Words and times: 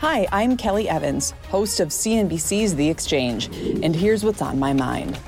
Hi, 0.00 0.28
I'm 0.30 0.58
Kelly 0.58 0.90
Evans, 0.90 1.32
host 1.48 1.80
of 1.80 1.88
CNBC's 1.88 2.74
The 2.74 2.86
Exchange, 2.86 3.46
and 3.82 3.96
here's 3.96 4.22
what's 4.22 4.42
on 4.42 4.58
my 4.58 4.74
mind. 4.74 5.18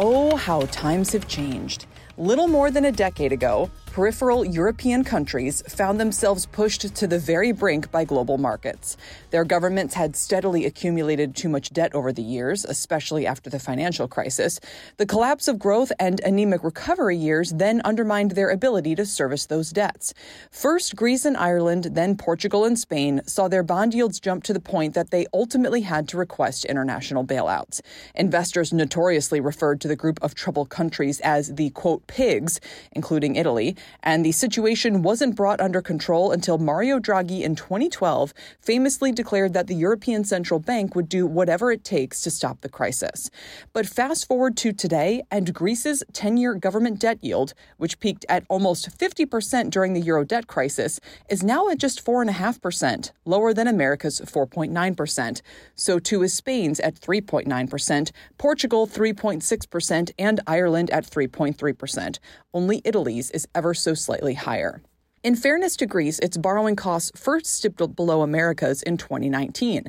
Oh, 0.00 0.34
how 0.34 0.62
times 0.62 1.12
have 1.12 1.28
changed. 1.28 1.86
Little 2.18 2.48
more 2.48 2.72
than 2.72 2.86
a 2.86 2.90
decade 2.90 3.30
ago, 3.30 3.70
peripheral 3.96 4.44
European 4.44 5.02
countries 5.02 5.62
found 5.68 5.98
themselves 5.98 6.44
pushed 6.44 6.94
to 6.94 7.06
the 7.06 7.18
very 7.18 7.50
brink 7.50 7.90
by 7.90 8.04
global 8.04 8.36
markets. 8.36 8.94
Their 9.30 9.42
governments 9.42 9.94
had 9.94 10.14
steadily 10.14 10.66
accumulated 10.66 11.34
too 11.34 11.48
much 11.48 11.70
debt 11.70 11.94
over 11.94 12.12
the 12.12 12.20
years, 12.20 12.66
especially 12.66 13.26
after 13.26 13.48
the 13.48 13.58
financial 13.58 14.06
crisis. 14.06 14.60
The 14.98 15.06
collapse 15.06 15.48
of 15.48 15.58
growth 15.58 15.92
and 15.98 16.20
anemic 16.20 16.62
recovery 16.62 17.16
years 17.16 17.52
then 17.52 17.80
undermined 17.86 18.32
their 18.32 18.50
ability 18.50 18.94
to 18.96 19.06
service 19.06 19.46
those 19.46 19.70
debts. 19.70 20.12
First, 20.50 20.94
Greece 20.94 21.24
and 21.24 21.34
Ireland, 21.34 21.88
then 21.92 22.18
Portugal 22.18 22.66
and 22.66 22.78
Spain 22.78 23.22
saw 23.24 23.48
their 23.48 23.62
bond 23.62 23.94
yields 23.94 24.20
jump 24.20 24.44
to 24.44 24.52
the 24.52 24.60
point 24.60 24.92
that 24.92 25.10
they 25.10 25.24
ultimately 25.32 25.80
had 25.80 26.06
to 26.08 26.18
request 26.18 26.66
international 26.66 27.24
bailouts. 27.24 27.80
Investors 28.14 28.74
notoriously 28.74 29.40
referred 29.40 29.80
to 29.80 29.88
the 29.88 29.96
group 29.96 30.18
of 30.20 30.34
troubled 30.34 30.68
countries 30.68 31.18
as 31.20 31.54
the 31.54 31.70
quote 31.70 32.06
PIIGS, 32.08 32.60
including 32.92 33.36
Italy, 33.36 33.74
and 34.02 34.24
the 34.24 34.32
situation 34.32 35.02
wasn't 35.02 35.36
brought 35.36 35.60
under 35.60 35.82
control 35.82 36.32
until 36.32 36.58
Mario 36.58 36.98
Draghi 36.98 37.42
in 37.42 37.56
2012 37.56 38.32
famously 38.60 39.12
declared 39.12 39.52
that 39.52 39.66
the 39.66 39.74
European 39.74 40.24
Central 40.24 40.60
Bank 40.60 40.94
would 40.94 41.08
do 41.08 41.26
whatever 41.26 41.70
it 41.70 41.84
takes 41.84 42.22
to 42.22 42.30
stop 42.30 42.60
the 42.60 42.68
crisis. 42.68 43.30
But 43.72 43.86
fast 43.86 44.26
forward 44.26 44.56
to 44.58 44.72
today, 44.72 45.22
and 45.30 45.52
Greece's 45.54 46.02
10 46.12 46.36
year 46.36 46.54
government 46.54 47.00
debt 47.00 47.18
yield, 47.22 47.54
which 47.76 48.00
peaked 48.00 48.24
at 48.28 48.44
almost 48.48 48.96
50% 48.98 49.70
during 49.70 49.92
the 49.92 50.00
euro 50.00 50.24
debt 50.24 50.46
crisis, 50.46 51.00
is 51.28 51.42
now 51.42 51.68
at 51.68 51.78
just 51.78 52.04
4.5%, 52.04 53.12
lower 53.24 53.52
than 53.52 53.68
America's 53.68 54.20
4.9%. 54.20 55.42
So 55.74 55.98
too 55.98 56.22
is 56.22 56.34
Spain's 56.34 56.80
at 56.80 56.94
3.9%, 56.94 58.10
Portugal 58.38 58.86
3.6%, 58.86 60.10
and 60.18 60.40
Ireland 60.46 60.90
at 60.90 61.04
3.3%. 61.04 62.18
Only 62.54 62.80
Italy's 62.84 63.30
is 63.30 63.46
ever 63.54 63.74
so 63.76 63.94
slightly 63.94 64.34
higher. 64.34 64.82
In 65.26 65.34
fairness 65.34 65.74
to 65.78 65.86
Greece, 65.86 66.20
its 66.20 66.36
borrowing 66.36 66.76
costs 66.76 67.10
first 67.16 67.60
dipped 67.60 67.96
below 67.96 68.22
America's 68.22 68.80
in 68.82 68.96
2019. 68.96 69.86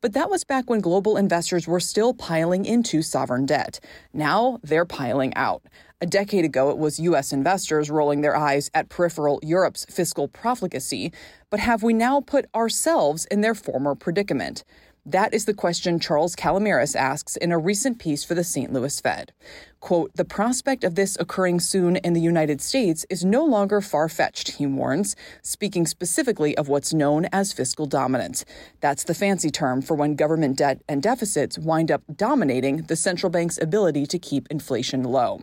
But 0.00 0.12
that 0.12 0.30
was 0.30 0.44
back 0.44 0.70
when 0.70 0.80
global 0.80 1.16
investors 1.16 1.66
were 1.66 1.80
still 1.80 2.14
piling 2.14 2.64
into 2.64 3.02
sovereign 3.02 3.46
debt. 3.46 3.80
Now 4.12 4.60
they're 4.62 4.84
piling 4.84 5.34
out. 5.34 5.64
A 6.00 6.06
decade 6.06 6.44
ago, 6.44 6.70
it 6.70 6.78
was 6.78 7.00
U.S. 7.00 7.32
investors 7.32 7.90
rolling 7.90 8.20
their 8.20 8.36
eyes 8.36 8.70
at 8.74 8.88
peripheral 8.88 9.40
Europe's 9.42 9.86
fiscal 9.86 10.28
profligacy. 10.28 11.12
But 11.50 11.58
have 11.58 11.82
we 11.82 11.92
now 11.92 12.20
put 12.20 12.46
ourselves 12.54 13.24
in 13.28 13.40
their 13.40 13.56
former 13.56 13.96
predicament? 13.96 14.62
That 15.04 15.32
is 15.32 15.44
the 15.44 15.54
question 15.54 16.00
Charles 16.00 16.36
Calomiris 16.36 16.94
asks 16.96 17.36
in 17.36 17.50
a 17.50 17.58
recent 17.58 17.98
piece 17.98 18.24
for 18.24 18.34
the 18.34 18.44
St. 18.44 18.72
Louis 18.72 19.00
Fed. 19.00 19.32
Quote, 19.86 20.10
the 20.16 20.24
prospect 20.24 20.82
of 20.82 20.96
this 20.96 21.16
occurring 21.20 21.60
soon 21.60 21.94
in 21.98 22.12
the 22.12 22.20
United 22.20 22.60
States 22.60 23.06
is 23.08 23.24
no 23.24 23.44
longer 23.44 23.80
far 23.80 24.08
fetched, 24.08 24.56
he 24.56 24.66
warns, 24.66 25.14
speaking 25.42 25.86
specifically 25.86 26.56
of 26.56 26.66
what's 26.66 26.92
known 26.92 27.26
as 27.26 27.52
fiscal 27.52 27.86
dominance. 27.86 28.44
That's 28.80 29.04
the 29.04 29.14
fancy 29.14 29.48
term 29.48 29.80
for 29.82 29.94
when 29.94 30.16
government 30.16 30.58
debt 30.58 30.82
and 30.88 31.00
deficits 31.00 31.56
wind 31.56 31.92
up 31.92 32.02
dominating 32.16 32.78
the 32.78 32.96
central 32.96 33.30
bank's 33.30 33.62
ability 33.62 34.06
to 34.06 34.18
keep 34.18 34.48
inflation 34.50 35.04
low. 35.04 35.42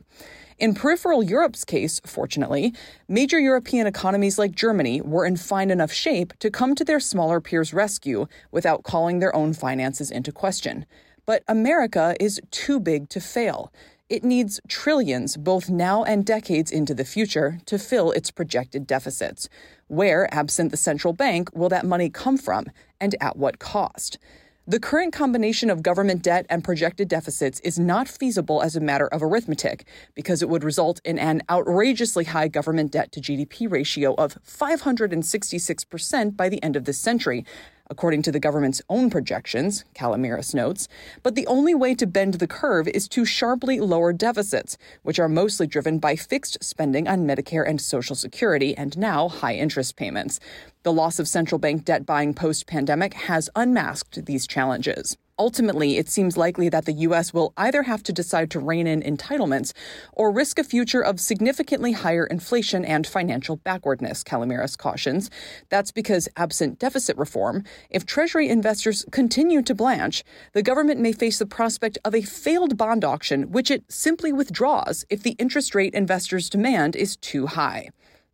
In 0.59 0.73
peripheral 0.73 1.23
Europe's 1.23 1.63
case, 1.63 2.01
fortunately, 2.05 2.73
major 3.07 3.39
European 3.39 3.87
economies 3.87 4.37
like 4.37 4.51
Germany 4.51 4.99
were 4.99 5.25
in 5.25 5.37
fine 5.37 5.71
enough 5.71 5.93
shape 5.93 6.33
to 6.39 6.51
come 6.51 6.75
to 6.75 6.83
their 6.83 6.99
smaller 6.99 7.39
peers' 7.39 7.73
rescue 7.73 8.27
without 8.51 8.83
calling 8.83 9.19
their 9.19 9.33
own 9.33 9.53
finances 9.53 10.11
into 10.11 10.33
question. 10.33 10.85
But 11.25 11.43
America 11.47 12.17
is 12.19 12.41
too 12.51 12.81
big 12.81 13.07
to 13.07 13.21
fail. 13.21 13.71
It 14.09 14.25
needs 14.25 14.59
trillions, 14.67 15.37
both 15.37 15.69
now 15.69 16.03
and 16.03 16.25
decades 16.25 16.71
into 16.71 16.93
the 16.93 17.05
future, 17.05 17.59
to 17.65 17.79
fill 17.79 18.11
its 18.11 18.31
projected 18.31 18.85
deficits. 18.85 19.47
Where, 19.87 20.31
absent 20.33 20.71
the 20.71 20.77
central 20.77 21.13
bank, 21.13 21.49
will 21.55 21.69
that 21.69 21.85
money 21.85 22.09
come 22.09 22.37
from, 22.37 22.67
and 22.99 23.15
at 23.21 23.37
what 23.37 23.59
cost? 23.59 24.19
The 24.67 24.79
current 24.79 25.13
combination 25.13 25.69
of 25.69 25.83
government 25.83 26.21
debt 26.21 26.45
and 26.49 26.63
projected 26.65 27.07
deficits 27.07 27.61
is 27.61 27.79
not 27.79 28.09
feasible 28.09 28.61
as 28.61 28.75
a 28.75 28.81
matter 28.81 29.07
of 29.07 29.23
arithmetic 29.23 29.85
because 30.15 30.41
it 30.41 30.49
would 30.49 30.63
result 30.63 30.99
in 31.05 31.17
an 31.17 31.41
outrageously 31.49 32.25
high 32.25 32.49
government 32.49 32.91
debt 32.91 33.11
to 33.13 33.21
GDP 33.21 33.71
ratio 33.71 34.15
of 34.15 34.37
566% 34.45 36.37
by 36.37 36.49
the 36.49 36.61
end 36.61 36.75
of 36.75 36.85
this 36.85 36.99
century, 36.99 37.45
according 37.93 38.23
to 38.23 38.31
the 38.31 38.39
government's 38.39 38.81
own 38.89 39.11
projections, 39.11 39.85
Calomiris 39.93 40.55
notes. 40.55 40.87
But 41.21 41.35
the 41.35 41.45
only 41.45 41.75
way 41.75 41.93
to 41.93 42.07
bend 42.07 42.33
the 42.33 42.47
curve 42.47 42.87
is 42.87 43.07
to 43.09 43.23
sharply 43.23 43.79
lower 43.79 44.11
deficits, 44.11 44.79
which 45.03 45.19
are 45.19 45.29
mostly 45.29 45.67
driven 45.67 45.99
by 45.99 46.15
fixed 46.15 46.63
spending 46.63 47.07
on 47.07 47.27
Medicare 47.27 47.69
and 47.69 47.79
Social 47.79 48.15
Security 48.15 48.75
and 48.75 48.97
now 48.97 49.29
high 49.29 49.53
interest 49.53 49.95
payments. 49.95 50.39
The 50.81 50.91
loss 50.91 51.19
of 51.19 51.27
central 51.27 51.59
bank 51.59 51.85
debt 51.85 52.03
buying 52.03 52.33
post 52.33 52.65
pandemic 52.65 53.13
has 53.13 53.47
unmasked 53.55 54.25
these 54.25 54.47
challenges. 54.47 55.15
Ultimately, 55.39 55.97
it 55.97 56.09
seems 56.09 56.37
likely 56.37 56.69
that 56.69 56.85
the 56.85 56.93
U.S. 56.93 57.33
will 57.33 57.53
either 57.57 57.81
have 57.83 58.03
to 58.03 58.13
decide 58.13 58.51
to 58.51 58.59
rein 58.59 58.85
in 58.85 59.01
entitlements 59.01 59.73
or 60.11 60.31
risk 60.31 60.59
a 60.59 60.63
future 60.63 61.01
of 61.01 61.19
significantly 61.19 61.91
higher 61.93 62.27
inflation 62.27 62.85
and 62.85 63.07
financial 63.07 63.55
backwardness, 63.55 64.23
Calomiris 64.23 64.77
cautions. 64.77 65.31
That's 65.69 65.91
because, 65.91 66.29
absent 66.37 66.77
deficit 66.77 67.17
reform, 67.17 67.63
if 67.89 68.05
Treasury 68.05 68.47
investors 68.47 69.05
continue 69.11 69.63
to 69.63 69.73
blanch, 69.73 70.23
the 70.51 70.61
government 70.61 70.99
may 70.99 71.13
face 71.13 71.39
the 71.39 71.47
prospect 71.47 71.97
of 72.05 72.13
a 72.13 72.21
failed 72.21 72.77
bond 72.77 73.03
auction, 73.03 73.51
which 73.51 73.71
it 73.71 73.91
simply 73.91 74.31
withdraws 74.31 75.03
if 75.09 75.23
the 75.23 75.35
interest 75.39 75.73
rate 75.73 75.95
investors 75.95 76.47
demand 76.47 76.95
is 76.95 77.17
too 77.17 77.47
high. 77.47 77.89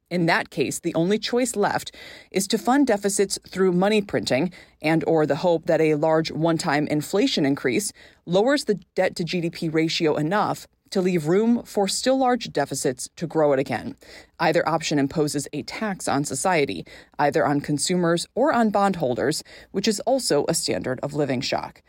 In 0.09 0.25
that 0.25 0.49
case, 0.49 0.79
the 0.79 0.95
only 0.95 1.19
choice 1.19 1.55
left 1.55 1.95
is 2.31 2.47
to 2.47 2.57
fund 2.57 2.87
deficits 2.87 3.37
through 3.47 3.71
money 3.73 4.01
printing 4.01 4.51
and 4.81 5.03
or 5.05 5.25
the 5.25 5.37
hope 5.37 5.65
that 5.67 5.81
a 5.81 5.95
large 5.95 6.31
one-time 6.31 6.87
inflation 6.87 7.45
increase 7.45 7.91
lowers 8.25 8.65
the 8.65 8.79
debt 8.95 9.15
to 9.17 9.23
GDP 9.23 9.71
ratio 9.71 10.15
enough 10.15 10.67
to 10.89 11.01
leave 11.01 11.27
room 11.27 11.61
for 11.63 11.87
still 11.87 12.17
large 12.17 12.51
deficits 12.51 13.09
to 13.15 13.27
grow 13.27 13.53
it 13.53 13.59
again. 13.59 13.95
Either 14.39 14.67
option 14.67 14.97
imposes 14.97 15.47
a 15.53 15.61
tax 15.63 16.07
on 16.07 16.23
society, 16.23 16.85
either 17.19 17.45
on 17.45 17.61
consumers 17.61 18.25
or 18.33 18.51
on 18.51 18.71
bondholders, 18.71 19.43
which 19.71 19.87
is 19.87 19.99
also 20.01 20.45
a 20.47 20.53
standard 20.53 20.99
of 21.03 21.13
living 21.13 21.41
shock. 21.41 21.83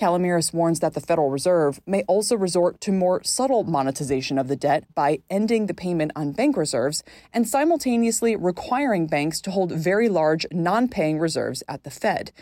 Calomiris 0.00 0.54
warns 0.54 0.80
that 0.80 0.94
the 0.94 1.00
Federal 1.00 1.28
Reserve 1.28 1.78
may 1.84 2.04
also 2.04 2.34
resort 2.34 2.80
to 2.80 2.90
more 2.90 3.22
subtle 3.22 3.64
monetization 3.64 4.38
of 4.38 4.48
the 4.48 4.56
debt 4.56 4.84
by 4.94 5.18
ending 5.28 5.66
the 5.66 5.74
payment 5.74 6.10
on 6.16 6.32
bank 6.32 6.56
reserves 6.56 7.04
and 7.34 7.46
simultaneously 7.46 8.34
requiring 8.34 9.06
banks 9.06 9.42
to 9.42 9.50
hold 9.50 9.72
very 9.72 10.08
large 10.08 10.46
non 10.50 10.88
paying 10.88 11.18
reserves 11.18 11.62
at 11.68 11.84
the 11.84 11.90
Fed. 11.90 12.32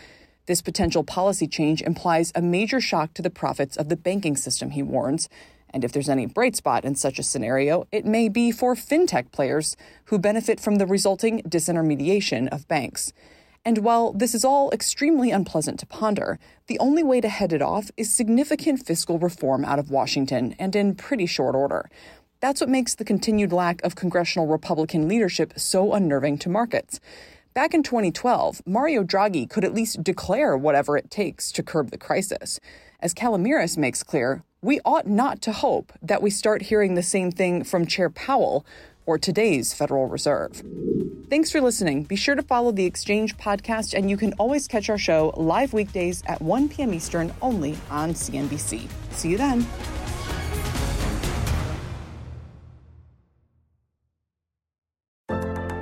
This 0.45 0.61
potential 0.61 1.03
policy 1.03 1.47
change 1.47 1.81
implies 1.81 2.31
a 2.33 2.41
major 2.41 2.79
shock 2.79 3.13
to 3.15 3.21
the 3.21 3.29
profits 3.29 3.75
of 3.75 3.89
the 3.89 3.97
banking 3.97 4.37
system, 4.37 4.69
he 4.69 4.81
warns. 4.81 5.27
And 5.71 5.83
if 5.83 5.91
there's 5.91 6.07
any 6.07 6.27
bright 6.27 6.55
spot 6.55 6.85
in 6.85 6.95
such 6.95 7.19
a 7.19 7.23
scenario, 7.23 7.85
it 7.91 8.05
may 8.05 8.29
be 8.29 8.53
for 8.53 8.73
fintech 8.73 9.33
players 9.33 9.75
who 10.05 10.17
benefit 10.17 10.61
from 10.61 10.75
the 10.75 10.87
resulting 10.87 11.41
disintermediation 11.41 12.47
of 12.53 12.69
banks. 12.69 13.11
And 13.69 13.77
while 13.77 14.13
this 14.13 14.33
is 14.33 14.43
all 14.43 14.71
extremely 14.71 15.29
unpleasant 15.29 15.79
to 15.79 15.85
ponder, 15.85 16.39
the 16.65 16.79
only 16.79 17.03
way 17.03 17.21
to 17.21 17.29
head 17.29 17.53
it 17.53 17.61
off 17.61 17.91
is 17.97 18.11
significant 18.11 18.83
fiscal 18.83 19.19
reform 19.19 19.63
out 19.63 19.77
of 19.77 19.91
Washington 19.91 20.55
and 20.57 20.75
in 20.75 20.95
pretty 20.95 21.27
short 21.27 21.53
order. 21.53 21.87
That's 22.39 22.61
what 22.61 22.69
makes 22.71 22.95
the 22.95 23.05
continued 23.05 23.53
lack 23.53 23.83
of 23.83 23.93
congressional 23.93 24.47
Republican 24.47 25.07
leadership 25.07 25.53
so 25.55 25.93
unnerving 25.93 26.39
to 26.39 26.49
markets. 26.49 26.99
Back 27.53 27.75
in 27.75 27.83
2012, 27.83 28.63
Mario 28.65 29.03
Draghi 29.03 29.47
could 29.47 29.63
at 29.63 29.75
least 29.75 30.03
declare 30.03 30.57
whatever 30.57 30.97
it 30.97 31.11
takes 31.11 31.51
to 31.51 31.61
curb 31.61 31.91
the 31.91 31.97
crisis. 31.99 32.59
As 32.99 33.13
Calomiris 33.13 33.77
makes 33.77 34.01
clear, 34.01 34.41
we 34.63 34.79
ought 34.83 35.05
not 35.05 35.43
to 35.43 35.51
hope 35.51 35.93
that 36.01 36.23
we 36.23 36.31
start 36.31 36.63
hearing 36.63 36.95
the 36.95 37.03
same 37.03 37.31
thing 37.31 37.63
from 37.63 37.85
Chair 37.85 38.09
Powell 38.09 38.65
or 39.09 39.17
today's 39.17 39.73
Federal 39.73 40.05
Reserve. 40.05 40.61
Thanks 41.31 41.51
for 41.51 41.61
listening. 41.61 42.03
Be 42.03 42.15
sure 42.15 42.35
to 42.35 42.43
follow 42.43 42.71
the 42.71 42.85
Exchange 42.85 43.35
podcast, 43.37 43.95
and 43.95 44.07
you 44.07 44.17
can 44.17 44.33
always 44.33 44.67
catch 44.67 44.87
our 44.87 44.99
show 44.99 45.33
live 45.35 45.73
weekdays 45.73 46.21
at 46.27 46.39
1 46.43 46.69
p.m. 46.69 46.93
Eastern 46.93 47.33
only 47.41 47.75
on 47.89 48.13
CNBC. 48.13 48.87
See 49.13 49.29
you 49.29 49.37
then. 49.37 49.65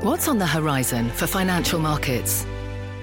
What's 0.01 0.29
on 0.29 0.37
the 0.37 0.47
horizon 0.47 1.09
for 1.09 1.27
financial 1.27 1.79
markets? 1.79 2.45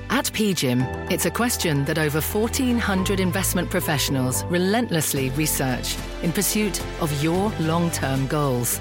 At 0.09 0.27
PGIM, 0.27 1.11
it's 1.11 1.27
a 1.27 1.31
question 1.31 1.85
that 1.85 1.99
over 1.99 2.23
1,400 2.23 3.21
investment 3.21 3.69
professionals 3.69 4.43
relentlessly 4.45 5.29
research 5.31 5.97
in 6.23 6.33
pursuit 6.33 6.81
of 7.03 7.23
your 7.23 7.51
long 7.61 7.91
term 7.91 8.27
goals. 8.27 8.81